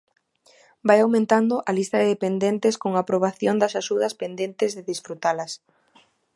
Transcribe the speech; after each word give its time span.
Vai 0.87 0.99
aumentando 1.01 1.55
a 1.69 1.71
lista 1.79 1.97
de 1.99 2.11
dependentes 2.13 2.75
con 2.83 2.91
aprobación 2.95 3.55
das 3.61 3.73
axudas 3.81 4.13
pendentes 4.21 4.71
de 4.73 4.83
desfrutalas. 4.89 5.51